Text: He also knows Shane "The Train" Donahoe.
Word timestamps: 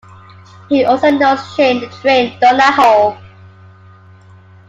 He 0.67 0.83
also 0.83 1.11
knows 1.11 1.53
Shane 1.53 1.81
"The 1.81 1.85
Train" 1.89 2.39
Donahoe. 2.39 3.15